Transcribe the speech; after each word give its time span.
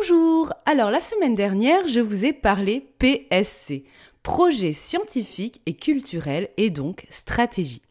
Bonjour 0.00 0.52
Alors 0.64 0.90
la 0.90 1.00
semaine 1.00 1.34
dernière, 1.34 1.88
je 1.88 1.98
vous 1.98 2.24
ai 2.24 2.32
parlé 2.32 2.86
PSC, 2.98 3.82
projet 4.22 4.72
scientifique 4.72 5.60
et 5.66 5.74
culturel 5.74 6.50
et 6.56 6.70
donc 6.70 7.04
stratégie. 7.08 7.82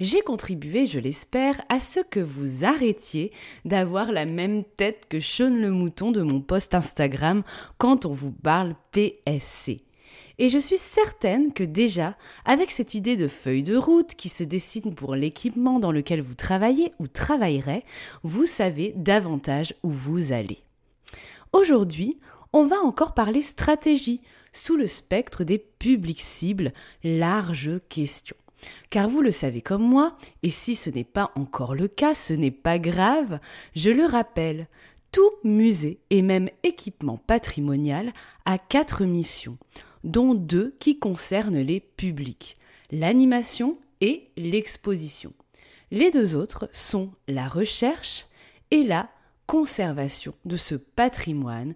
J'ai 0.00 0.20
contribué, 0.22 0.86
je 0.86 0.98
l'espère, 0.98 1.60
à 1.68 1.78
ce 1.78 2.00
que 2.00 2.18
vous 2.18 2.64
arrêtiez 2.64 3.30
d'avoir 3.64 4.10
la 4.10 4.24
même 4.24 4.64
tête 4.64 5.06
que 5.08 5.20
Sean 5.20 5.50
le 5.50 5.70
mouton 5.70 6.10
de 6.10 6.22
mon 6.22 6.40
post 6.40 6.74
Instagram 6.74 7.44
quand 7.78 8.04
on 8.04 8.12
vous 8.12 8.32
parle 8.32 8.74
PSC. 8.90 9.82
Et 10.38 10.48
je 10.48 10.58
suis 10.58 10.78
certaine 10.78 11.52
que 11.52 11.64
déjà, 11.64 12.16
avec 12.44 12.72
cette 12.72 12.94
idée 12.94 13.16
de 13.16 13.28
feuille 13.28 13.62
de 13.62 13.76
route 13.76 14.16
qui 14.16 14.28
se 14.28 14.42
dessine 14.42 14.94
pour 14.94 15.14
l'équipement 15.14 15.78
dans 15.78 15.92
lequel 15.92 16.20
vous 16.20 16.34
travaillez 16.34 16.90
ou 16.98 17.06
travaillerez, 17.06 17.84
vous 18.24 18.46
savez 18.46 18.92
davantage 18.96 19.74
où 19.84 19.90
vous 19.90 20.32
allez. 20.32 20.64
Aujourd'hui, 21.54 22.18
on 22.52 22.66
va 22.66 22.80
encore 22.80 23.14
parler 23.14 23.40
stratégie 23.40 24.20
sous 24.52 24.76
le 24.76 24.88
spectre 24.88 25.44
des 25.44 25.58
publics 25.58 26.20
cibles, 26.20 26.72
large 27.04 27.70
question. 27.88 28.34
Car 28.90 29.08
vous 29.08 29.20
le 29.20 29.30
savez 29.30 29.62
comme 29.62 29.88
moi, 29.88 30.16
et 30.42 30.50
si 30.50 30.74
ce 30.74 30.90
n'est 30.90 31.04
pas 31.04 31.30
encore 31.36 31.76
le 31.76 31.86
cas, 31.86 32.12
ce 32.12 32.32
n'est 32.32 32.50
pas 32.50 32.80
grave, 32.80 33.38
je 33.76 33.90
le 33.90 34.04
rappelle, 34.04 34.66
tout 35.12 35.30
musée 35.44 36.00
et 36.10 36.22
même 36.22 36.48
équipement 36.64 37.18
patrimonial 37.18 38.12
a 38.46 38.58
quatre 38.58 39.04
missions, 39.04 39.56
dont 40.02 40.34
deux 40.34 40.74
qui 40.80 40.98
concernent 40.98 41.60
les 41.60 41.78
publics, 41.78 42.56
l'animation 42.90 43.78
et 44.00 44.28
l'exposition. 44.36 45.32
Les 45.92 46.10
deux 46.10 46.34
autres 46.34 46.68
sont 46.72 47.12
la 47.28 47.46
recherche 47.46 48.26
et 48.72 48.82
la 48.82 49.08
conservation 49.46 50.34
de 50.44 50.56
ce 50.56 50.74
patrimoine, 50.74 51.74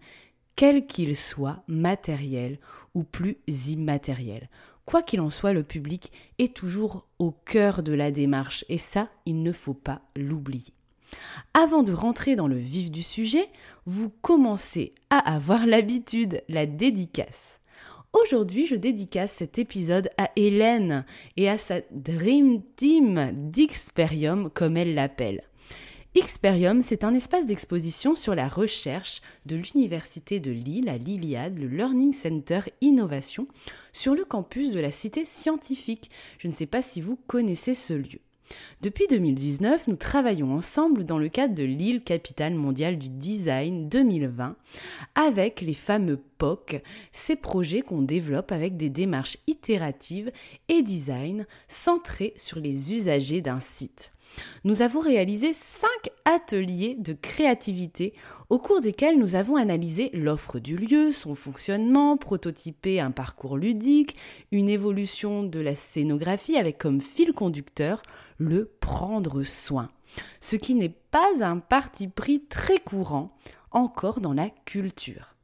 quel 0.56 0.86
qu'il 0.86 1.17
soit 1.17 1.62
matériel 1.68 2.58
ou 2.95 3.05
plus 3.05 3.36
immatériel. 3.46 4.48
Quoi 4.84 5.02
qu'il 5.02 5.20
en 5.20 5.30
soit, 5.30 5.52
le 5.52 5.62
public 5.62 6.11
est 6.39 6.55
toujours 6.55 7.06
au 7.18 7.30
cœur 7.30 7.83
de 7.83 7.92
la 7.92 8.11
démarche 8.11 8.64
et 8.68 8.79
ça, 8.79 9.08
il 9.27 9.42
ne 9.42 9.52
faut 9.52 9.74
pas 9.74 10.01
l'oublier. 10.17 10.73
Avant 11.55 11.83
de 11.83 11.92
rentrer 11.92 12.36
dans 12.36 12.48
le 12.48 12.56
vif 12.56 12.90
du 12.90 13.02
sujet, 13.02 13.48
vous 13.86 14.11
commencez 14.23 14.95
à 15.11 15.18
avoir 15.18 15.67
l'habitude, 15.67 16.42
la 16.48 16.67
dédicace. 16.67 17.61
Aujourd'hui, 18.12 18.67
je 18.67 18.74
dédicace 18.74 19.33
cet 19.33 19.58
épisode 19.58 20.11
à 20.17 20.30
Hélène 20.36 21.05
et 21.36 21.48
à 21.48 21.58
sa 21.58 21.80
Dream 21.90 22.62
Team 22.77 23.30
d'Ixperium, 23.50 24.50
comme 24.50 24.77
elle 24.77 24.95
l'appelle. 24.95 25.42
Xperium, 26.17 26.83
c'est 26.83 27.05
un 27.05 27.14
espace 27.14 27.46
d'exposition 27.46 28.14
sur 28.14 28.35
la 28.35 28.48
recherche 28.48 29.20
de 29.46 29.57
l'Université 29.57 30.41
de 30.41 30.51
Lille 30.51 30.89
à 30.89 30.96
l'Iliade, 30.96 31.58
le 31.58 31.69
Learning 31.69 32.13
Center 32.13 32.61
Innovation, 32.80 33.46
sur 33.92 34.14
le 34.14 34.24
campus 34.24 34.70
de 34.70 34.80
la 34.80 34.91
Cité 34.91 35.24
scientifique. 35.24 36.11
Je 36.39 36.48
ne 36.48 36.52
sais 36.52 36.67
pas 36.67 36.83
si 36.83 37.02
vous 37.02 37.17
connaissez 37.27 37.74
ce 37.74 37.92
lieu. 37.92 38.20
Depuis 38.80 39.07
2019, 39.08 39.89
nous 39.89 39.97
travaillons 39.97 40.55
ensemble 40.55 41.05
dans 41.05 41.18
le 41.18 41.29
cadre 41.29 41.55
de 41.55 41.64
Lille 41.64 42.02
Capitale 42.02 42.55
mondiale 42.55 42.98
du 42.98 43.11
design 43.11 43.91
2020 43.91 44.57
avec 45.14 45.61
les 45.61 45.74
fameux 45.74 46.20
POC, 46.39 46.83
ces 47.13 47.36
projets 47.36 47.83
qu'on 47.83 48.01
développe 48.01 48.51
avec 48.51 48.79
des 48.79 48.89
démarches 48.89 49.36
itératives 49.47 50.33
et 50.70 50.83
design 50.83 51.47
centrées 51.68 52.33
sur 52.36 52.58
les 52.58 52.95
usagers 52.95 53.42
d'un 53.42 53.61
site. 53.61 54.13
Nous 54.64 54.83
avons 54.83 55.00
réalisé 55.00 55.52
cinq 55.52 56.11
ateliers 56.24 56.96
de 56.98 57.12
créativité 57.12 58.14
au 58.50 58.58
cours 58.58 58.80
desquels 58.80 59.18
nous 59.18 59.34
avons 59.34 59.56
analysé 59.56 60.11
l'offre 60.12 60.58
du 60.58 60.77
lieu, 60.77 61.12
son 61.12 61.34
fonctionnement, 61.34 62.16
prototypé 62.16 63.00
un 63.00 63.11
parcours 63.11 63.56
ludique, 63.56 64.17
une 64.52 64.68
évolution 64.68 65.42
de 65.42 65.61
la 65.61 65.74
scénographie 65.74 66.56
avec 66.56 66.78
comme 66.78 67.00
fil 67.00 67.33
conducteur 67.33 68.02
le 68.38 68.67
prendre 68.80 69.42
soin, 69.42 69.90
ce 70.40 70.56
qui 70.56 70.74
n'est 70.74 70.94
pas 71.11 71.42
un 71.42 71.58
parti 71.58 72.08
pris 72.08 72.44
très 72.44 72.78
courant 72.78 73.34
encore 73.70 74.20
dans 74.20 74.33
la 74.33 74.50
culture. 74.64 75.34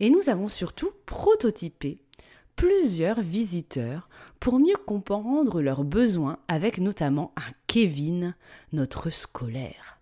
Et 0.00 0.10
nous 0.10 0.28
avons 0.28 0.48
surtout 0.48 0.90
prototypé 1.06 2.02
plusieurs 2.60 3.22
visiteurs 3.22 4.10
pour 4.38 4.58
mieux 4.58 4.76
comprendre 4.86 5.62
leurs 5.62 5.82
besoins 5.82 6.36
avec 6.46 6.76
notamment 6.76 7.32
un 7.38 7.54
Kevin, 7.66 8.34
notre 8.74 9.08
scolaire. 9.08 9.98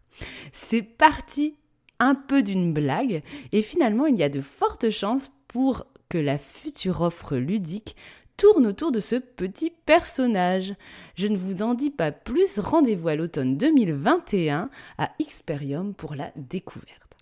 C'est 0.51 0.83
parti 0.83 1.55
un 2.01 2.17
peu 2.17 2.43
d'une 2.43 2.73
blague 2.73 3.23
et 3.53 3.63
finalement 3.63 4.07
il 4.07 4.17
y 4.17 4.25
a 4.25 4.29
de 4.29 4.41
fortes 4.41 4.91
chances 4.91 5.31
pour 5.47 5.87
que 6.09 6.19
la 6.19 6.37
future 6.37 7.03
offre 7.03 7.37
ludique 7.37 7.95
tourne 8.37 8.67
autour 8.67 8.91
de 8.91 8.99
ce 8.99 9.15
petit 9.15 9.71
personnage. 9.87 10.75
Je 11.15 11.29
ne 11.29 11.37
vous 11.37 11.63
en 11.63 11.75
dis 11.75 11.91
pas 11.91 12.11
plus, 12.11 12.59
rendez-vous 12.59 13.07
à 13.07 13.15
l'automne 13.15 13.57
2021 13.57 14.69
à 14.99 15.11
Xperium 15.23 15.95
pour 15.95 16.17
la 16.17 16.33
découverte. 16.35 17.15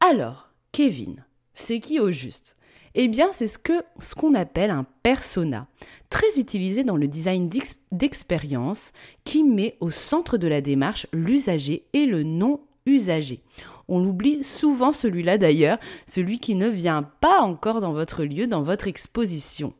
Alors, 0.00 0.50
Kevin, 0.72 1.24
c'est 1.54 1.78
qui 1.78 2.00
au 2.00 2.10
juste? 2.10 2.57
Eh 2.94 3.08
bien, 3.08 3.28
c'est 3.32 3.46
ce 3.46 4.14
qu'on 4.14 4.34
appelle 4.34 4.70
un 4.70 4.86
persona, 5.02 5.66
très 6.10 6.38
utilisé 6.38 6.84
dans 6.84 6.96
le 6.96 7.08
design 7.08 7.50
d'expérience 7.92 8.92
qui 9.24 9.44
met 9.44 9.76
au 9.80 9.90
centre 9.90 10.38
de 10.38 10.48
la 10.48 10.60
démarche 10.60 11.06
l'usager 11.12 11.84
et 11.92 12.06
le 12.06 12.22
non 12.22 12.60
usager. 12.86 13.42
On 13.88 14.00
l'oublie 14.00 14.44
souvent 14.44 14.92
celui-là 14.92 15.38
d'ailleurs, 15.38 15.78
celui 16.06 16.38
qui 16.38 16.54
ne 16.54 16.68
vient 16.68 17.02
pas 17.02 17.40
encore 17.40 17.80
dans 17.80 17.92
votre 17.92 18.24
lieu, 18.24 18.46
dans 18.46 18.62
votre 18.62 18.86
exposition. 18.86 19.72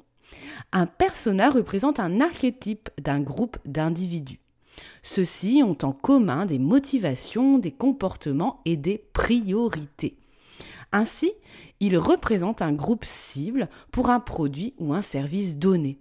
Un 0.73 0.87
persona 0.87 1.51
représente 1.51 2.01
un 2.01 2.21
archétype 2.21 2.91
d'un 3.01 3.21
groupe 3.21 3.59
d'individus. 3.65 4.41
Ceux-ci 5.03 5.63
ont 5.65 5.79
en 5.83 5.93
commun 5.93 6.47
des 6.47 6.59
motivations, 6.59 7.59
des 7.59 7.73
comportements 7.73 8.61
et 8.65 8.77
des 8.77 8.99
priorités. 9.13 10.17
Ainsi, 10.93 11.33
il 11.81 11.97
représente 11.99 12.63
un 12.63 12.73
groupe 12.73 13.05
cible 13.05 13.69
pour 13.93 14.11
un 14.11 14.21
produit 14.21 14.75
ou 14.79 14.95
un 14.95 15.03
service 15.03 15.59
donné. 15.59 15.99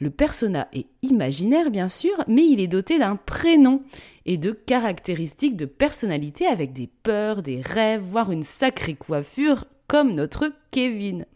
Le 0.00 0.10
persona 0.10 0.68
est 0.72 0.86
imaginaire 1.02 1.70
bien 1.70 1.88
sûr, 1.88 2.24
mais 2.26 2.46
il 2.46 2.60
est 2.60 2.66
doté 2.66 2.98
d'un 2.98 3.16
prénom 3.16 3.82
et 4.26 4.36
de 4.36 4.52
caractéristiques 4.52 5.56
de 5.56 5.66
personnalité 5.66 6.46
avec 6.46 6.72
des 6.72 6.88
peurs, 7.02 7.42
des 7.42 7.60
rêves, 7.60 8.02
voire 8.02 8.32
une 8.32 8.44
sacrée 8.44 8.94
coiffure 8.94 9.66
comme 9.86 10.14
notre 10.14 10.52
Kevin. 10.70 11.26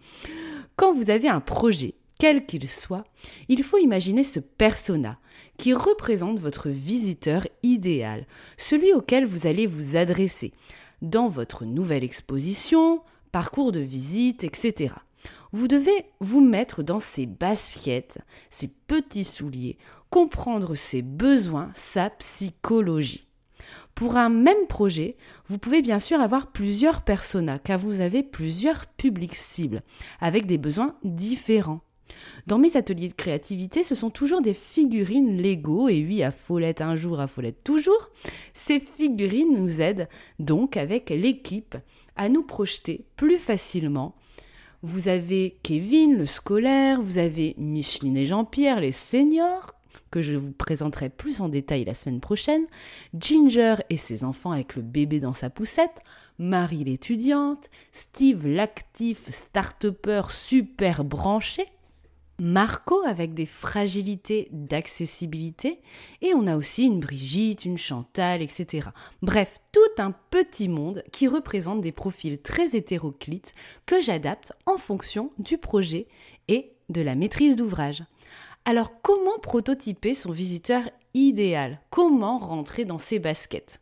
Quand 0.76 0.92
vous 0.92 1.10
avez 1.10 1.28
un 1.28 1.40
projet, 1.40 1.94
quel 2.18 2.46
qu'il 2.46 2.68
soit, 2.68 3.04
il 3.48 3.62
faut 3.62 3.78
imaginer 3.78 4.22
ce 4.22 4.40
persona 4.40 5.18
qui 5.58 5.72
représente 5.72 6.38
votre 6.38 6.68
visiteur 6.68 7.46
idéal, 7.62 8.26
celui 8.56 8.92
auquel 8.92 9.26
vous 9.26 9.46
allez 9.46 9.66
vous 9.66 9.96
adresser 9.96 10.52
dans 11.02 11.28
votre 11.28 11.64
nouvelle 11.64 12.04
exposition, 12.04 13.02
parcours 13.36 13.70
de 13.70 13.80
visite, 13.80 14.44
etc. 14.44 14.94
Vous 15.52 15.68
devez 15.68 16.06
vous 16.20 16.40
mettre 16.40 16.82
dans 16.82 17.00
ses 17.00 17.26
baskets, 17.26 18.16
ses 18.48 18.68
petits 18.68 19.24
souliers, 19.24 19.76
comprendre 20.08 20.74
ses 20.74 21.02
besoins, 21.02 21.70
sa 21.74 22.08
psychologie. 22.08 23.26
Pour 23.94 24.16
un 24.16 24.30
même 24.30 24.66
projet, 24.70 25.18
vous 25.48 25.58
pouvez 25.58 25.82
bien 25.82 25.98
sûr 25.98 26.18
avoir 26.18 26.50
plusieurs 26.50 27.02
personas, 27.02 27.58
car 27.58 27.78
vous 27.78 28.00
avez 28.00 28.22
plusieurs 28.22 28.86
publics 28.86 29.34
cibles, 29.34 29.82
avec 30.18 30.46
des 30.46 30.56
besoins 30.56 30.96
différents. 31.04 31.82
Dans 32.46 32.58
mes 32.58 32.78
ateliers 32.78 33.08
de 33.08 33.12
créativité, 33.12 33.82
ce 33.82 33.94
sont 33.94 34.10
toujours 34.10 34.40
des 34.40 34.54
figurines 34.54 35.42
Lego, 35.42 35.90
et 35.90 36.02
oui, 36.02 36.22
à 36.22 36.30
Follette 36.30 36.80
un 36.80 36.96
jour, 36.96 37.20
à 37.20 37.26
Follette 37.26 37.62
toujours. 37.64 38.08
Ces 38.54 38.80
figurines 38.80 39.60
nous 39.60 39.82
aident 39.82 40.08
donc 40.38 40.78
avec 40.78 41.10
l'équipe 41.10 41.76
à 42.16 42.28
nous 42.28 42.42
projeter 42.42 43.04
plus 43.16 43.38
facilement. 43.38 44.14
Vous 44.82 45.08
avez 45.08 45.58
Kevin, 45.62 46.16
le 46.16 46.26
scolaire, 46.26 47.00
vous 47.00 47.18
avez 47.18 47.54
Micheline 47.58 48.16
et 48.16 48.26
Jean-Pierre, 48.26 48.80
les 48.80 48.92
seniors, 48.92 49.72
que 50.10 50.22
je 50.22 50.36
vous 50.36 50.52
présenterai 50.52 51.08
plus 51.08 51.40
en 51.40 51.48
détail 51.48 51.84
la 51.84 51.94
semaine 51.94 52.20
prochaine, 52.20 52.64
Ginger 53.18 53.76
et 53.90 53.96
ses 53.96 54.24
enfants 54.24 54.52
avec 54.52 54.76
le 54.76 54.82
bébé 54.82 55.20
dans 55.20 55.34
sa 55.34 55.50
poussette, 55.50 56.02
Marie 56.38 56.84
l'étudiante, 56.84 57.70
Steve 57.92 58.46
l'actif 58.46 59.30
start 59.30 59.86
super 60.30 61.04
branché, 61.04 61.64
Marco 62.38 63.00
avec 63.06 63.32
des 63.32 63.46
fragilités 63.46 64.48
d'accessibilité, 64.52 65.80
et 66.20 66.34
on 66.34 66.46
a 66.46 66.56
aussi 66.56 66.84
une 66.84 67.00
Brigitte, 67.00 67.64
une 67.64 67.78
Chantal, 67.78 68.42
etc. 68.42 68.88
Bref, 69.22 69.58
tout 69.72 70.02
un 70.02 70.12
petit 70.30 70.68
monde 70.68 71.02
qui 71.12 71.28
représente 71.28 71.80
des 71.80 71.92
profils 71.92 72.40
très 72.40 72.76
hétéroclites 72.76 73.54
que 73.86 74.02
j'adapte 74.02 74.52
en 74.66 74.76
fonction 74.76 75.30
du 75.38 75.56
projet 75.56 76.08
et 76.48 76.72
de 76.88 77.00
la 77.00 77.14
maîtrise 77.14 77.56
d'ouvrage. 77.56 78.04
Alors 78.64 79.00
comment 79.00 79.38
prototyper 79.38 80.14
son 80.14 80.32
visiteur 80.32 80.82
idéal? 81.14 81.80
Comment 81.90 82.38
rentrer 82.38 82.84
dans 82.84 82.98
ses 82.98 83.18
baskets? 83.18 83.80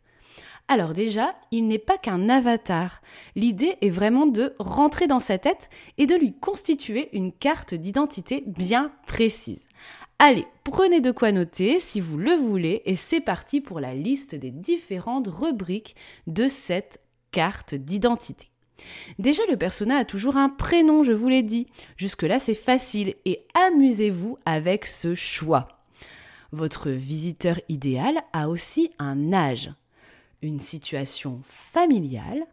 Alors 0.67 0.93
déjà, 0.93 1.31
il 1.51 1.67
n'est 1.67 1.77
pas 1.77 1.97
qu'un 1.97 2.27
avatar. 2.27 3.01
L'idée 3.35 3.77
est 3.81 3.89
vraiment 3.89 4.25
de 4.25 4.55
rentrer 4.57 5.05
dans 5.05 5.19
sa 5.19 5.37
tête 5.37 5.69
et 5.97 6.07
de 6.07 6.15
lui 6.15 6.33
constituer 6.33 7.09
une 7.13 7.31
carte 7.31 7.75
d'identité 7.75 8.43
bien 8.47 8.91
précise. 9.05 9.59
Allez, 10.17 10.47
prenez 10.63 11.01
de 11.01 11.11
quoi 11.11 11.31
noter 11.31 11.79
si 11.79 11.99
vous 11.99 12.17
le 12.17 12.33
voulez 12.33 12.81
et 12.85 12.95
c'est 12.95 13.21
parti 13.21 13.61
pour 13.61 13.79
la 13.79 13.93
liste 13.93 14.33
des 14.33 14.49
différentes 14.49 15.27
rubriques 15.27 15.95
de 16.25 16.47
cette 16.47 16.99
carte 17.31 17.75
d'identité. 17.75 18.47
Déjà, 19.19 19.43
le 19.49 19.57
persona 19.57 19.97
a 19.97 20.05
toujours 20.05 20.37
un 20.37 20.49
prénom, 20.49 21.03
je 21.03 21.11
vous 21.11 21.29
l'ai 21.29 21.43
dit. 21.43 21.67
Jusque-là, 21.95 22.39
c'est 22.39 22.55
facile 22.55 23.13
et 23.25 23.45
amusez-vous 23.53 24.37
avec 24.45 24.85
ce 24.85 25.15
choix. 25.15 25.67
Votre 26.51 26.89
visiteur 26.89 27.59
idéal 27.69 28.21
a 28.33 28.49
aussi 28.49 28.91
un 28.97 29.31
âge 29.31 29.69
une 30.41 30.59
situation 30.59 31.41
familiale, 31.43 32.45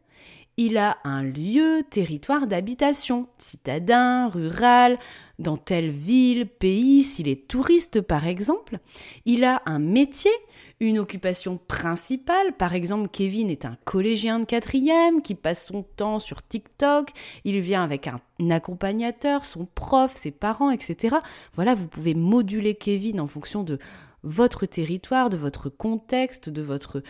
il 0.59 0.77
a 0.77 0.99
un 1.05 1.23
lieu, 1.23 1.83
territoire 1.89 2.47
d'habitation, 2.47 3.27
citadin, 3.39 4.29
rural, 4.29 4.99
dans 5.39 5.57
telle 5.57 5.89
ville, 5.89 6.47
pays, 6.47 7.03
s'il 7.03 7.27
est 7.27 7.49
touriste 7.49 8.03
par 8.03 8.27
exemple. 8.27 8.79
Il 9.25 9.45
a 9.45 9.63
un 9.65 9.79
métier, 9.79 10.31
une 10.79 10.99
occupation 10.99 11.59
principale. 11.69 12.55
Par 12.59 12.75
exemple, 12.75 13.09
Kevin 13.11 13.49
est 13.49 13.65
un 13.65 13.79
collégien 13.87 14.41
de 14.41 14.45
quatrième 14.45 15.23
qui 15.23 15.35
passe 15.35 15.67
son 15.67 15.85
temps 15.85 16.19
sur 16.19 16.47
TikTok. 16.47 17.11
Il 17.45 17.59
vient 17.61 17.83
avec 17.83 18.07
un 18.07 18.51
accompagnateur, 18.51 19.47
son 19.47 19.65
prof, 19.65 20.15
ses 20.15 20.33
parents, 20.33 20.71
etc. 20.71 21.17
Voilà, 21.55 21.75
vous 21.75 21.89
pouvez 21.89 22.15
moduler 22.15 22.75
Kevin 22.75 23.21
en 23.21 23.27
fonction 23.27 23.63
de 23.63 23.79
votre 24.23 24.67
territoire, 24.67 25.31
de 25.31 25.37
votre 25.37 25.69
contexte, 25.69 26.49
de 26.49 26.63
votre 26.63 27.03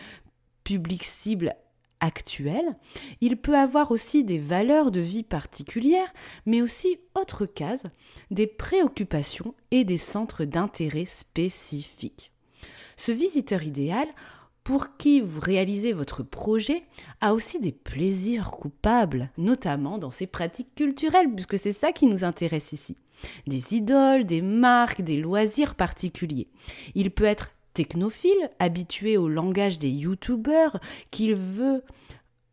public 0.63 1.03
cible 1.03 1.55
actuel, 1.99 2.75
il 3.21 3.37
peut 3.37 3.57
avoir 3.57 3.91
aussi 3.91 4.23
des 4.23 4.37
valeurs 4.37 4.91
de 4.91 4.99
vie 4.99 5.23
particulières, 5.23 6.11
mais 6.45 6.61
aussi, 6.61 6.99
autre 7.15 7.45
case, 7.45 7.83
des 8.29 8.47
préoccupations 8.47 9.55
et 9.71 9.85
des 9.85 9.97
centres 9.97 10.43
d'intérêt 10.43 11.05
spécifiques. 11.05 12.31
Ce 12.97 13.11
visiteur 13.11 13.63
idéal, 13.63 14.07
pour 14.63 14.97
qui 14.97 15.21
vous 15.21 15.39
réalisez 15.39 15.93
votre 15.93 16.23
projet, 16.23 16.83
a 17.21 17.33
aussi 17.33 17.59
des 17.59 17.71
plaisirs 17.71 18.51
coupables, 18.51 19.29
notamment 19.37 19.97
dans 19.97 20.11
ses 20.11 20.27
pratiques 20.27 20.75
culturelles, 20.75 21.33
puisque 21.33 21.57
c'est 21.57 21.73
ça 21.73 21.91
qui 21.91 22.05
nous 22.05 22.23
intéresse 22.23 22.71
ici. 22.71 22.97
Des 23.47 23.75
idoles, 23.75 24.25
des 24.25 24.41
marques, 24.41 25.01
des 25.01 25.17
loisirs 25.17 25.75
particuliers. 25.75 26.49
Il 26.95 27.11
peut 27.11 27.23
être 27.23 27.52
technophile, 27.73 28.49
habitué 28.59 29.17
au 29.17 29.27
langage 29.27 29.79
des 29.79 29.89
youtubeurs, 29.89 30.79
qu'il 31.11 31.35
veut 31.35 31.83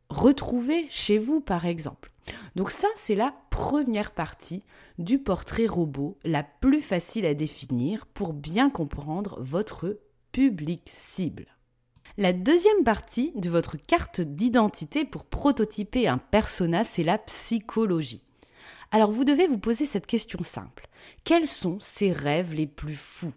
retrouver 0.09 0.87
chez 0.91 1.19
vous 1.19 1.41
par 1.41 1.67
exemple. 1.67 2.11
Donc 2.57 2.71
ça, 2.71 2.89
c'est 2.97 3.15
la 3.15 3.35
première 3.51 4.13
partie 4.13 4.63
du 4.99 5.19
portrait 5.19 5.67
robot, 5.67 6.19
la 6.25 6.43
plus 6.43 6.81
facile 6.81 7.27
à 7.27 7.35
définir 7.35 8.07
pour 8.07 8.33
bien 8.33 8.71
comprendre 8.71 9.39
votre 9.41 10.01
public 10.33 10.83
cible. 10.87 11.47
La 12.17 12.33
deuxième 12.33 12.85
partie 12.85 13.33
de 13.37 13.49
votre 13.51 13.77
carte 13.77 14.21
d'identité 14.21 15.05
pour 15.05 15.25
prototyper 15.25 16.09
un 16.09 16.19
persona, 16.19 16.85
c'est 16.85 17.05
la 17.05 17.19
psychologie. 17.19 18.23
Alors 18.91 19.13
vous 19.13 19.25
devez 19.25 19.47
vous 19.47 19.59
poser 19.59 19.87
cette 19.87 20.07
question 20.07 20.43
simple. 20.43 20.89
Quels 21.25 21.47
sont 21.47 21.79
ces 21.81 22.13
rêves 22.13 22.53
les 22.53 22.67
plus 22.67 22.97
fous? 22.97 23.35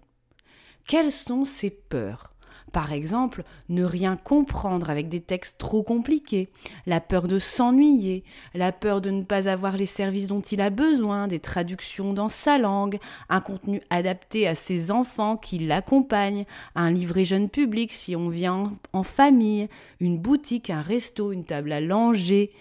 Quelles 0.87 1.11
sont 1.11 1.45
ses 1.45 1.69
peurs? 1.69 2.33
Par 2.73 2.91
exemple, 2.91 3.43
ne 3.69 3.83
rien 3.83 4.17
comprendre 4.17 4.89
avec 4.89 5.07
des 5.07 5.21
textes 5.21 5.59
trop 5.59 5.83
compliqués, 5.83 6.49
la 6.87 6.99
peur 6.99 7.27
de 7.27 7.37
s'ennuyer, 7.37 8.23
la 8.55 8.71
peur 8.71 8.99
de 8.99 9.11
ne 9.11 9.21
pas 9.21 9.47
avoir 9.47 9.77
les 9.77 9.85
services 9.85 10.25
dont 10.25 10.41
il 10.41 10.59
a 10.59 10.71
besoin, 10.71 11.27
des 11.27 11.39
traductions 11.39 12.13
dans 12.13 12.29
sa 12.29 12.57
langue, 12.57 12.97
un 13.29 13.41
contenu 13.41 13.81
adapté 13.91 14.47
à 14.47 14.55
ses 14.55 14.89
enfants 14.89 15.37
qui 15.37 15.59
l'accompagnent, 15.59 16.45
un 16.73 16.89
livret 16.89 17.25
jeune 17.25 17.47
public 17.47 17.93
si 17.93 18.15
on 18.15 18.29
vient 18.29 18.73
en 18.91 19.03
famille, 19.03 19.69
une 19.99 20.17
boutique, 20.17 20.71
un 20.71 20.81
resto, 20.81 21.31
une 21.31 21.45
table 21.45 21.73
à 21.73 21.79
langer, 21.79 22.51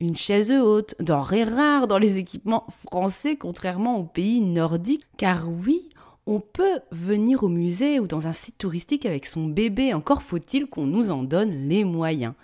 une 0.00 0.16
chaise 0.16 0.52
haute, 0.52 0.94
denrées 1.00 1.44
rares 1.44 1.86
dans 1.86 1.98
les 1.98 2.18
équipements 2.18 2.66
français 2.90 3.36
contrairement 3.36 3.98
aux 3.98 4.04
pays 4.04 4.40
nordiques, 4.40 5.04
car 5.18 5.50
oui, 5.50 5.90
on 6.26 6.40
peut 6.40 6.80
venir 6.90 7.42
au 7.42 7.48
musée 7.48 7.98
ou 7.98 8.06
dans 8.06 8.26
un 8.28 8.32
site 8.32 8.58
touristique 8.58 9.06
avec 9.06 9.26
son 9.26 9.46
bébé, 9.46 9.94
encore 9.94 10.22
faut-il 10.22 10.66
qu'on 10.66 10.86
nous 10.86 11.10
en 11.10 11.22
donne 11.22 11.68
les 11.68 11.84
moyens. 11.84 12.34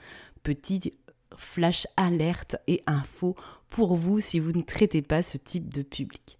Petit 0.43 0.93
flash 1.37 1.87
alerte 1.97 2.57
et 2.67 2.83
info 2.87 3.37
pour 3.69 3.95
vous 3.95 4.21
si 4.21 4.39
vous 4.39 4.53
ne 4.53 4.63
traitez 4.63 5.03
pas 5.03 5.23
ce 5.23 5.37
type 5.37 5.73
de 5.73 5.83
public. 5.83 6.39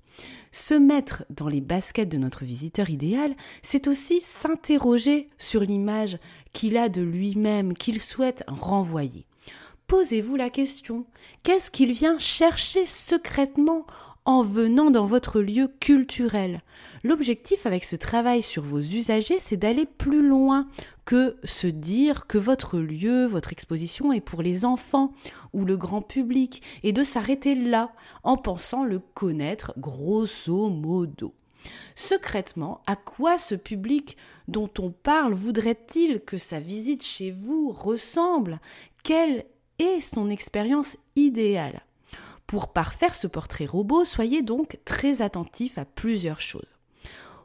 Se 0.51 0.75
mettre 0.75 1.25
dans 1.29 1.49
les 1.49 1.61
baskets 1.61 2.09
de 2.09 2.17
notre 2.17 2.45
visiteur 2.45 2.89
idéal, 2.89 3.35
c'est 3.63 3.89
aussi 3.89 4.21
s'interroger 4.21 5.29
sur 5.37 5.61
l'image 5.61 6.19
qu'il 6.53 6.79
a 6.79 6.89
de 6.89 7.03
lui-même, 7.03 7.75
qu'il 7.75 8.01
souhaite 8.01 8.43
renvoyer. 8.49 9.27
Posez-vous 9.87 10.35
la 10.35 10.51
question, 10.51 11.05
qu'est-ce 11.43 11.71
qu'il 11.71 11.93
vient 11.93 12.19
chercher 12.19 12.87
secrètement 12.87 13.87
en 14.27 14.43
venant 14.43 14.91
dans 14.91 15.07
votre 15.07 15.41
lieu 15.41 15.69
culturel. 15.81 16.61
L'objectif 17.05 17.65
avec 17.65 17.85
ce 17.85 17.97
travail 17.97 18.43
sur 18.43 18.63
vos 18.63 18.81
usagers, 18.81 19.39
c'est 19.39 19.57
d'aller 19.57 19.87
plus 19.87 20.27
loin 20.27 20.69
que 21.05 21.37
se 21.45 21.69
dire 21.69 22.27
que 22.27 22.37
votre 22.37 22.79
lieu, 22.79 23.27
votre 23.27 23.53
exposition 23.53 24.13
est 24.13 24.21
pour 24.21 24.43
les 24.43 24.65
enfants 24.65 25.13
ou 25.53 25.65
le 25.65 25.77
grand 25.77 26.03
public, 26.03 26.63
et 26.83 26.93
de 26.93 27.05
s'arrêter 27.05 27.55
là 27.55 27.93
en 28.25 28.37
pensant 28.37 28.85
le 28.85 28.99
connaître 28.99 29.73
grosso 29.79 30.69
modo. 30.69 31.33
Secrètement, 31.95 32.83
à 32.87 32.97
quoi 32.97 33.39
ce 33.39 33.55
public 33.55 34.17
dont 34.49 34.71
on 34.79 34.91
parle 34.91 35.35
voudrait-il 35.35 36.21
que 36.21 36.39
sa 36.39 36.59
visite 36.59 37.05
chez 37.05 37.31
vous 37.31 37.71
ressemble? 37.71 38.61
Quelle 39.05 39.47
est 39.79 40.01
son 40.01 40.31
expérience 40.31 40.97
idéale? 41.15 41.86
Pour 42.47 42.73
parfaire 42.73 43.15
ce 43.15 43.27
portrait 43.27 43.67
robot, 43.67 44.05
soyez 44.05 44.43
donc 44.43 44.79
très 44.85 45.23
attentif 45.23 45.79
à 45.79 45.85
plusieurs 45.85 46.41
choses. 46.41 46.67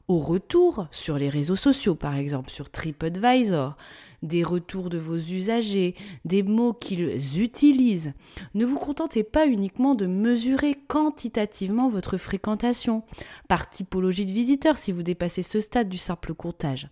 Au 0.08 0.18
retour 0.18 0.88
sur 0.92 1.18
les 1.18 1.30
réseaux 1.30 1.56
sociaux, 1.56 1.96
par 1.96 2.16
exemple 2.16 2.50
sur 2.50 2.70
TripAdvisor, 2.70 3.78
des 4.24 4.44
retours 4.44 4.90
de 4.90 4.98
vos 4.98 5.18
usagers, 5.18 5.96
des 6.26 6.44
mots 6.44 6.74
qu'ils 6.74 7.42
utilisent. 7.42 8.14
Ne 8.54 8.66
vous 8.66 8.78
contentez 8.78 9.24
pas 9.24 9.48
uniquement 9.48 9.96
de 9.96 10.06
mesurer 10.06 10.76
quantitativement 10.88 11.90
votre 11.90 12.18
fréquentation, 12.18 13.04
par 13.48 13.70
typologie 13.70 14.26
de 14.26 14.32
visiteurs 14.32 14.78
si 14.78 14.92
vous 14.92 15.04
dépassez 15.04 15.44
ce 15.44 15.60
stade 15.60 15.90
du 15.90 15.98
simple 15.98 16.34
comptage. 16.34 16.90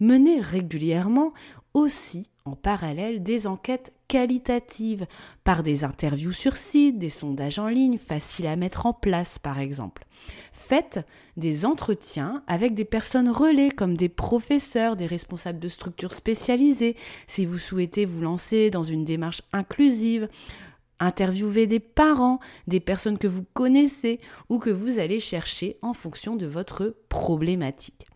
Menez 0.00 0.40
régulièrement 0.40 1.32
aussi 1.74 2.28
en 2.44 2.56
parallèle 2.56 3.22
des 3.22 3.46
enquêtes 3.46 3.92
qualitatives 4.08 5.06
par 5.44 5.62
des 5.62 5.84
interviews 5.84 6.32
sur 6.32 6.56
site, 6.56 6.98
des 6.98 7.08
sondages 7.08 7.58
en 7.58 7.68
ligne 7.68 7.98
faciles 7.98 8.46
à 8.46 8.56
mettre 8.56 8.86
en 8.86 8.92
place 8.92 9.38
par 9.38 9.58
exemple. 9.58 10.04
Faites 10.52 11.00
des 11.36 11.64
entretiens 11.64 12.42
avec 12.46 12.74
des 12.74 12.84
personnes 12.84 13.30
relais 13.30 13.70
comme 13.70 13.96
des 13.96 14.08
professeurs, 14.08 14.96
des 14.96 15.06
responsables 15.06 15.60
de 15.60 15.68
structures 15.68 16.12
spécialisées 16.12 16.96
si 17.26 17.46
vous 17.46 17.58
souhaitez 17.58 18.04
vous 18.04 18.20
lancer 18.20 18.70
dans 18.70 18.82
une 18.82 19.04
démarche 19.04 19.42
inclusive, 19.52 20.28
interviewer 21.00 21.66
des 21.66 21.80
parents, 21.80 22.38
des 22.66 22.80
personnes 22.80 23.18
que 23.18 23.26
vous 23.26 23.44
connaissez 23.54 24.20
ou 24.48 24.58
que 24.58 24.70
vous 24.70 24.98
allez 24.98 25.20
chercher 25.20 25.78
en 25.82 25.94
fonction 25.94 26.36
de 26.36 26.46
votre 26.46 26.96
problématique. 27.08 28.06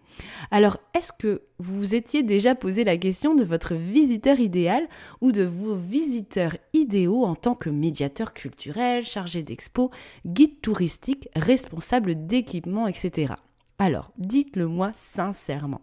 Alors, 0.50 0.78
est-ce 0.94 1.12
que 1.12 1.42
vous 1.58 1.76
vous 1.76 1.94
étiez 1.94 2.22
déjà 2.22 2.54
posé 2.54 2.84
la 2.84 2.96
question 2.96 3.34
de 3.34 3.44
votre 3.44 3.74
visiteur 3.74 4.40
idéal 4.40 4.88
ou 5.20 5.32
de 5.32 5.42
vos 5.42 5.74
visiteurs 5.74 6.56
idéaux 6.72 7.24
en 7.24 7.34
tant 7.34 7.54
que 7.54 7.70
médiateur 7.70 8.32
culturel, 8.32 9.04
chargé 9.04 9.42
d'expo, 9.42 9.90
guide 10.24 10.60
touristique, 10.60 11.28
responsable 11.34 12.26
d'équipement, 12.26 12.86
etc. 12.86 13.34
Alors, 13.78 14.12
dites-le 14.18 14.66
moi 14.66 14.92
sincèrement. 14.94 15.82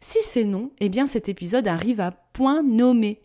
Si 0.00 0.18
c'est 0.22 0.44
non, 0.44 0.70
eh 0.80 0.88
bien 0.88 1.06
cet 1.06 1.28
épisode 1.28 1.68
arrive 1.68 2.00
à 2.00 2.10
point 2.10 2.62
nommé. 2.62 3.20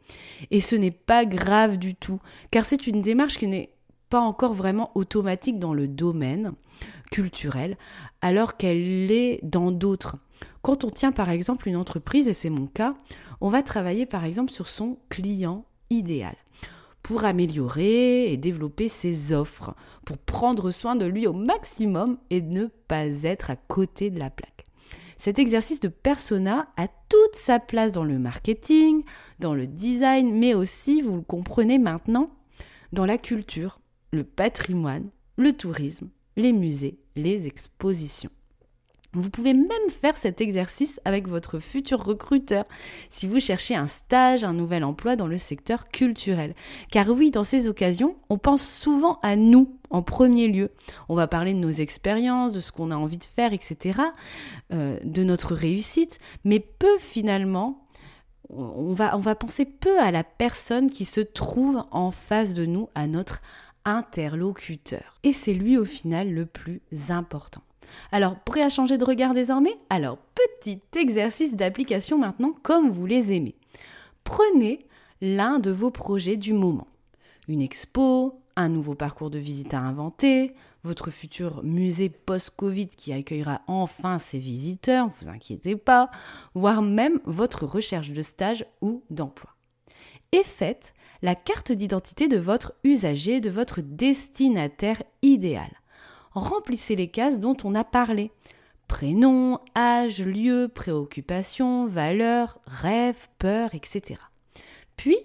Et 0.51 0.59
ce 0.59 0.75
n'est 0.75 0.91
pas 0.91 1.25
grave 1.25 1.77
du 1.77 1.95
tout, 1.95 2.19
car 2.51 2.65
c'est 2.65 2.87
une 2.87 3.01
démarche 3.01 3.37
qui 3.37 3.47
n'est 3.47 3.71
pas 4.09 4.19
encore 4.19 4.53
vraiment 4.53 4.91
automatique 4.95 5.59
dans 5.59 5.73
le 5.73 5.87
domaine 5.87 6.53
culturel, 7.11 7.77
alors 8.21 8.57
qu'elle 8.57 9.07
l'est 9.07 9.39
dans 9.43 9.71
d'autres. 9.71 10.17
Quand 10.61 10.83
on 10.83 10.89
tient 10.89 11.11
par 11.11 11.29
exemple 11.29 11.67
une 11.67 11.77
entreprise, 11.77 12.27
et 12.27 12.33
c'est 12.33 12.49
mon 12.49 12.67
cas, 12.67 12.91
on 13.41 13.49
va 13.49 13.63
travailler 13.63 14.05
par 14.05 14.25
exemple 14.25 14.51
sur 14.51 14.67
son 14.67 14.97
client 15.09 15.65
idéal 15.89 16.35
pour 17.07 17.23
améliorer 17.23 18.33
et 18.33 18.35
développer 18.35 18.89
ses 18.89 19.31
offres, 19.31 19.73
pour 20.05 20.17
prendre 20.17 20.71
soin 20.71 20.97
de 20.97 21.05
lui 21.05 21.25
au 21.25 21.31
maximum 21.31 22.17
et 22.29 22.41
ne 22.41 22.65
pas 22.65 23.23
être 23.23 23.49
à 23.49 23.55
côté 23.55 24.09
de 24.09 24.19
la 24.19 24.29
plaque. 24.29 24.65
Cet 25.15 25.39
exercice 25.39 25.79
de 25.79 25.87
persona 25.87 26.67
a 26.75 26.87
toute 26.87 27.35
sa 27.35 27.59
place 27.59 27.93
dans 27.93 28.03
le 28.03 28.19
marketing, 28.19 29.03
dans 29.39 29.53
le 29.53 29.67
design, 29.67 30.37
mais 30.37 30.53
aussi, 30.53 31.01
vous 31.01 31.15
le 31.15 31.21
comprenez 31.21 31.79
maintenant, 31.79 32.25
dans 32.91 33.05
la 33.05 33.17
culture, 33.17 33.79
le 34.11 34.25
patrimoine, 34.25 35.09
le 35.37 35.53
tourisme, 35.53 36.09
les 36.35 36.51
musées, 36.51 36.99
les 37.15 37.47
expositions. 37.47 38.31
Vous 39.17 39.29
pouvez 39.29 39.53
même 39.53 39.89
faire 39.89 40.15
cet 40.15 40.41
exercice 40.41 41.01
avec 41.03 41.27
votre 41.27 41.59
futur 41.59 42.03
recruteur 42.03 42.65
si 43.09 43.27
vous 43.27 43.39
cherchez 43.39 43.75
un 43.75 43.87
stage, 43.87 44.43
un 44.43 44.53
nouvel 44.53 44.83
emploi 44.83 45.15
dans 45.15 45.27
le 45.27 45.37
secteur 45.37 45.87
culturel. 45.87 46.53
Car 46.91 47.09
oui, 47.09 47.31
dans 47.31 47.43
ces 47.43 47.67
occasions, 47.67 48.15
on 48.29 48.37
pense 48.37 48.61
souvent 48.61 49.19
à 49.23 49.35
nous 49.35 49.77
en 49.89 50.03
premier 50.03 50.47
lieu. 50.47 50.71
On 51.09 51.15
va 51.15 51.27
parler 51.27 51.53
de 51.53 51.59
nos 51.59 51.71
expériences, 51.71 52.53
de 52.53 52.59
ce 52.59 52.71
qu'on 52.71 52.91
a 52.91 52.95
envie 52.95 53.17
de 53.17 53.23
faire, 53.23 53.53
etc., 53.53 53.99
euh, 54.71 54.99
de 55.03 55.23
notre 55.23 55.55
réussite, 55.55 56.19
mais 56.43 56.59
peu 56.59 56.97
finalement 56.99 57.83
on 58.49 58.93
va, 58.93 59.15
on 59.17 59.19
va 59.19 59.35
penser 59.35 59.65
peu 59.65 59.99
à 59.99 60.09
la 60.11 60.23
personne 60.23 60.89
qui 60.89 61.03
se 61.03 61.19
trouve 61.19 61.83
en 61.91 62.11
face 62.11 62.53
de 62.53 62.65
nous, 62.65 62.87
à 62.95 63.05
notre 63.07 63.41
interlocuteur. 63.83 65.19
Et 65.23 65.33
c'est 65.33 65.53
lui 65.53 65.77
au 65.77 65.85
final 65.85 66.33
le 66.33 66.45
plus 66.45 66.81
important. 67.09 67.61
Alors, 68.11 68.39
prêt 68.39 68.61
à 68.61 68.69
changer 68.69 68.97
de 68.97 69.05
regard 69.05 69.33
désormais? 69.33 69.75
Alors, 69.89 70.17
petit 70.53 70.81
exercice 70.95 71.55
d'application 71.55 72.17
maintenant 72.17 72.53
comme 72.63 72.89
vous 72.89 73.05
les 73.05 73.33
aimez. 73.33 73.55
Prenez 74.23 74.79
l'un 75.21 75.59
de 75.59 75.71
vos 75.71 75.91
projets 75.91 76.37
du 76.37 76.53
moment. 76.53 76.87
Une 77.47 77.61
expo, 77.61 78.41
un 78.55 78.69
nouveau 78.69 78.95
parcours 78.95 79.29
de 79.29 79.39
visite 79.39 79.73
à 79.73 79.79
inventer, 79.79 80.53
votre 80.83 81.11
futur 81.11 81.63
musée 81.63 82.09
post-Covid 82.09 82.89
qui 82.89 83.13
accueillera 83.13 83.61
enfin 83.67 84.19
ses 84.19 84.39
visiteurs, 84.39 85.07
ne 85.07 85.11
vous 85.19 85.29
inquiétez 85.29 85.75
pas, 85.75 86.09
voire 86.55 86.81
même 86.81 87.19
votre 87.25 87.65
recherche 87.65 88.11
de 88.11 88.21
stage 88.21 88.65
ou 88.81 89.03
d'emploi. 89.09 89.51
Et 90.31 90.43
faites 90.43 90.93
la 91.21 91.35
carte 91.35 91.71
d'identité 91.71 92.27
de 92.27 92.37
votre 92.37 92.73
usager, 92.83 93.39
de 93.39 93.49
votre 93.49 93.81
destinataire 93.81 95.01
idéal 95.21 95.71
remplissez 96.39 96.95
les 96.95 97.09
cases 97.09 97.39
dont 97.39 97.57
on 97.63 97.75
a 97.75 97.83
parlé. 97.83 98.31
Prénom, 98.87 99.59
âge, 99.75 100.21
lieu, 100.21 100.69
préoccupation, 100.73 101.87
valeur, 101.87 102.59
rêve, 102.65 103.27
peur, 103.37 103.75
etc. 103.75 104.19
Puis, 104.95 105.17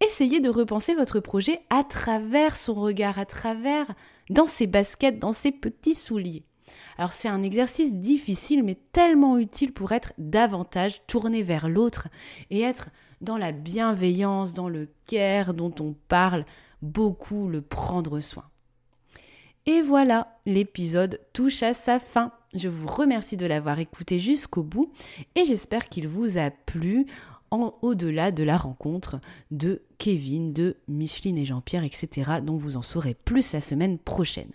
essayez 0.00 0.40
de 0.40 0.48
repenser 0.48 0.94
votre 0.94 1.20
projet 1.20 1.60
à 1.70 1.82
travers 1.84 2.56
son 2.56 2.74
regard, 2.74 3.18
à 3.18 3.26
travers, 3.26 3.92
dans 4.30 4.46
ses 4.46 4.66
baskets, 4.66 5.18
dans 5.18 5.32
ses 5.32 5.52
petits 5.52 5.94
souliers. 5.94 6.44
Alors 6.98 7.12
c'est 7.12 7.28
un 7.28 7.42
exercice 7.42 7.94
difficile 7.94 8.62
mais 8.62 8.76
tellement 8.92 9.38
utile 9.38 9.72
pour 9.72 9.92
être 9.92 10.12
davantage 10.18 11.06
tourné 11.06 11.42
vers 11.42 11.68
l'autre 11.68 12.08
et 12.50 12.60
être 12.60 12.90
dans 13.20 13.38
la 13.38 13.52
bienveillance, 13.52 14.54
dans 14.54 14.68
le 14.68 14.88
care 15.06 15.54
dont 15.54 15.74
on 15.80 15.94
parle 16.08 16.44
beaucoup, 16.82 17.48
le 17.48 17.62
prendre 17.62 18.20
soin. 18.20 18.49
Et 19.66 19.82
voilà, 19.82 20.38
l'épisode 20.46 21.20
touche 21.32 21.62
à 21.62 21.74
sa 21.74 21.98
fin. 21.98 22.32
Je 22.54 22.68
vous 22.68 22.86
remercie 22.88 23.36
de 23.36 23.46
l'avoir 23.46 23.78
écouté 23.78 24.18
jusqu'au 24.18 24.62
bout 24.62 24.90
et 25.34 25.44
j'espère 25.44 25.88
qu'il 25.88 26.08
vous 26.08 26.38
a 26.38 26.50
plu 26.50 27.06
en 27.50 27.74
au-delà 27.82 28.30
de 28.30 28.44
la 28.44 28.56
rencontre 28.56 29.20
de 29.50 29.82
Kevin, 29.98 30.52
de 30.52 30.76
Micheline 30.88 31.38
et 31.38 31.44
Jean-Pierre, 31.44 31.84
etc., 31.84 32.30
dont 32.42 32.56
vous 32.56 32.76
en 32.76 32.82
saurez 32.82 33.14
plus 33.14 33.52
la 33.52 33.60
semaine 33.60 33.98
prochaine. 33.98 34.52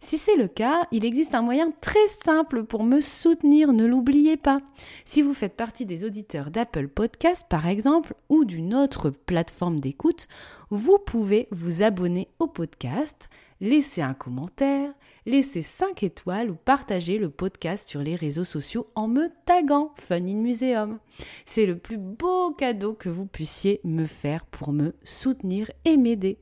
Si 0.00 0.18
c'est 0.18 0.36
le 0.36 0.48
cas, 0.48 0.86
il 0.92 1.04
existe 1.04 1.34
un 1.34 1.42
moyen 1.42 1.72
très 1.80 2.06
simple 2.22 2.64
pour 2.64 2.84
me 2.84 3.00
soutenir, 3.00 3.72
ne 3.72 3.86
l'oubliez 3.86 4.36
pas. 4.36 4.60
Si 5.04 5.22
vous 5.22 5.32
faites 5.32 5.56
partie 5.56 5.86
des 5.86 6.04
auditeurs 6.04 6.50
d'Apple 6.50 6.88
Podcast, 6.88 7.46
par 7.48 7.66
exemple, 7.66 8.14
ou 8.28 8.44
d'une 8.44 8.74
autre 8.74 9.08
plateforme 9.08 9.80
d'écoute, 9.80 10.28
vous 10.70 10.98
pouvez 10.98 11.48
vous 11.52 11.82
abonner 11.82 12.28
au 12.38 12.46
podcast, 12.46 13.30
laisser 13.60 14.02
un 14.02 14.14
commentaire, 14.14 14.92
laisser 15.26 15.62
5 15.62 16.02
étoiles 16.02 16.50
ou 16.50 16.54
partager 16.54 17.18
le 17.18 17.30
podcast 17.30 17.88
sur 17.88 18.02
les 18.02 18.16
réseaux 18.16 18.44
sociaux 18.44 18.88
en 18.94 19.08
me 19.08 19.28
taguant 19.46 19.92
Fun 19.96 20.26
in 20.26 20.36
Museum. 20.36 20.98
C'est 21.44 21.66
le 21.66 21.78
plus 21.78 21.98
beau 21.98 22.52
cadeau 22.52 22.94
que 22.94 23.08
vous 23.08 23.26
puissiez 23.26 23.80
me 23.84 24.06
faire 24.06 24.44
pour 24.46 24.72
me 24.72 24.94
soutenir 25.02 25.70
et 25.84 25.96
m'aider. 25.96 26.38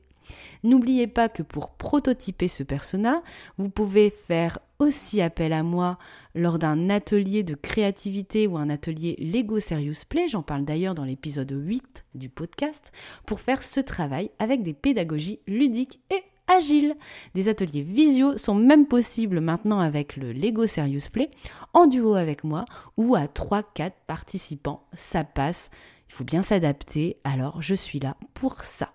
N'oubliez 0.63 1.07
pas 1.07 1.29
que 1.29 1.43
pour 1.43 1.71
prototyper 1.71 2.47
ce 2.47 2.63
persona, 2.63 3.19
vous 3.57 3.69
pouvez 3.69 4.09
faire 4.09 4.59
aussi 4.79 5.21
appel 5.21 5.53
à 5.53 5.63
moi 5.63 5.97
lors 6.35 6.59
d'un 6.59 6.89
atelier 6.89 7.43
de 7.43 7.55
créativité 7.55 8.47
ou 8.47 8.57
un 8.57 8.69
atelier 8.69 9.15
Lego 9.19 9.59
Serious 9.59 10.05
Play, 10.07 10.27
j'en 10.27 10.43
parle 10.43 10.65
d'ailleurs 10.65 10.95
dans 10.95 11.03
l'épisode 11.03 11.51
8 11.51 12.05
du 12.15 12.29
podcast, 12.29 12.91
pour 13.25 13.39
faire 13.39 13.63
ce 13.63 13.79
travail 13.79 14.31
avec 14.39 14.63
des 14.63 14.73
pédagogies 14.73 15.39
ludiques 15.47 15.99
et 16.09 16.23
agile. 16.47 16.95
Des 17.35 17.49
ateliers 17.49 17.81
visio 17.81 18.37
sont 18.37 18.55
même 18.55 18.87
possibles 18.87 19.39
maintenant 19.39 19.79
avec 19.79 20.17
le 20.17 20.31
Lego 20.31 20.67
Serious 20.67 21.09
Play, 21.11 21.29
en 21.73 21.87
duo 21.87 22.15
avec 22.15 22.43
moi 22.43 22.65
ou 22.97 23.15
à 23.15 23.25
3-4 23.25 23.91
participants. 24.07 24.83
Ça 24.93 25.23
passe, 25.23 25.69
il 26.09 26.13
faut 26.13 26.23
bien 26.23 26.41
s'adapter, 26.41 27.17
alors 27.23 27.61
je 27.61 27.75
suis 27.75 27.99
là 27.99 28.15
pour 28.33 28.63
ça. 28.63 28.91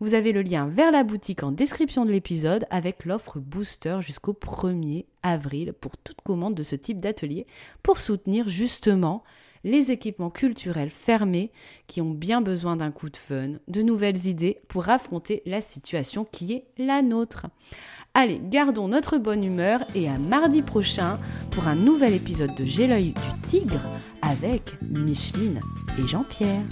Vous 0.00 0.14
avez 0.14 0.30
le 0.30 0.42
lien 0.42 0.68
vers 0.68 0.92
la 0.92 1.02
boutique 1.02 1.42
en 1.42 1.50
description 1.50 2.04
de 2.04 2.12
l'épisode 2.12 2.66
avec 2.70 3.04
l'offre 3.04 3.40
booster 3.40 3.98
jusqu'au 4.00 4.32
1er 4.32 5.06
avril 5.24 5.72
pour 5.72 5.96
toute 5.96 6.20
commande 6.20 6.54
de 6.54 6.62
ce 6.62 6.76
type 6.76 7.00
d'atelier 7.00 7.48
pour 7.82 7.98
soutenir 7.98 8.48
justement 8.48 9.24
les 9.64 9.90
équipements 9.90 10.30
culturels 10.30 10.90
fermés 10.90 11.50
qui 11.86 12.00
ont 12.00 12.10
bien 12.10 12.40
besoin 12.40 12.76
d'un 12.76 12.90
coup 12.90 13.10
de 13.10 13.16
fun, 13.16 13.52
de 13.66 13.82
nouvelles 13.82 14.26
idées 14.26 14.60
pour 14.68 14.88
affronter 14.88 15.42
la 15.46 15.60
situation 15.60 16.24
qui 16.24 16.52
est 16.52 16.66
la 16.78 17.02
nôtre. 17.02 17.46
Allez, 18.14 18.40
gardons 18.42 18.88
notre 18.88 19.18
bonne 19.18 19.44
humeur 19.44 19.84
et 19.94 20.08
à 20.08 20.18
mardi 20.18 20.62
prochain 20.62 21.20
pour 21.50 21.68
un 21.68 21.76
nouvel 21.76 22.14
épisode 22.14 22.54
de 22.54 22.64
J'ai 22.64 22.86
l'œil 22.86 23.12
du 23.12 23.48
tigre 23.48 23.84
avec 24.22 24.76
Micheline 24.82 25.60
et 25.98 26.08
Jean-Pierre. 26.08 26.62